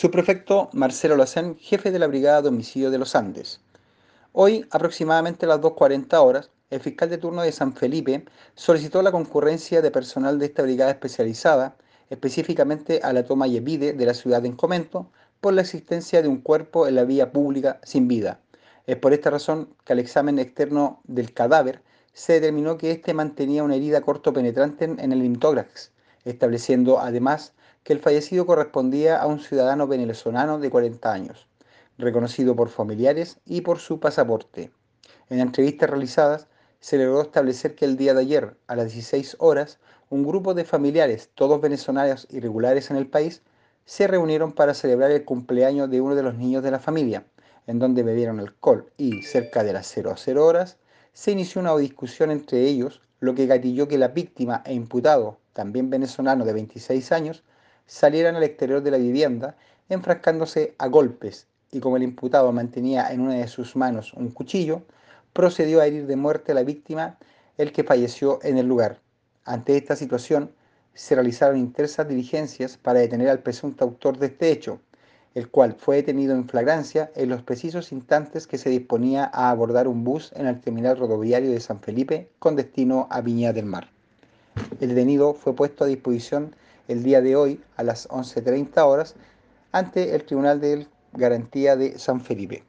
[0.00, 3.60] Subprefecto Marcelo Lacén, jefe de la Brigada de Homicidio de los Andes.
[4.30, 8.24] Hoy, aproximadamente a las 2.40 horas, el fiscal de turno de San Felipe
[8.54, 11.74] solicitó la concurrencia de personal de esta brigada especializada,
[12.10, 16.42] específicamente a la toma Yepide de la ciudad de Encomento, por la existencia de un
[16.42, 18.38] cuerpo en la vía pública sin vida.
[18.86, 23.64] Es por esta razón que al examen externo del cadáver se determinó que éste mantenía
[23.64, 25.90] una herida corto penetrante en el limtórax,
[26.24, 27.52] estableciendo además
[27.88, 31.48] que el fallecido correspondía a un ciudadano venezolano de 40 años,
[31.96, 34.70] reconocido por familiares y por su pasaporte.
[35.30, 36.48] En entrevistas realizadas,
[36.80, 39.78] se logró establecer que el día de ayer, a las 16 horas,
[40.10, 43.40] un grupo de familiares, todos venezolanos irregulares en el país,
[43.86, 47.24] se reunieron para celebrar el cumpleaños de uno de los niños de la familia,
[47.66, 50.76] en donde bebieron alcohol y, cerca de las 0 a 0 horas,
[51.14, 55.88] se inició una discusión entre ellos, lo que gatilló que la víctima e imputado, también
[55.88, 57.44] venezolano de 26 años,
[57.88, 59.56] salieran al exterior de la vivienda,
[59.88, 64.82] enfrascándose a golpes, y como el imputado mantenía en una de sus manos un cuchillo,
[65.32, 67.18] procedió a herir de muerte a la víctima,
[67.56, 69.00] el que falleció en el lugar.
[69.44, 70.52] Ante esta situación,
[70.94, 74.80] se realizaron intensas diligencias para detener al presunto autor de este hecho,
[75.34, 79.88] el cual fue detenido en flagrancia en los precisos instantes que se disponía a abordar
[79.88, 83.88] un bus en el terminal rodoviario de San Felipe con destino a Viña del Mar.
[84.80, 86.54] El detenido fue puesto a disposición
[86.88, 89.14] el día de hoy a las 11.30 horas
[89.72, 92.64] ante el Tribunal de Garantía de San Felipe.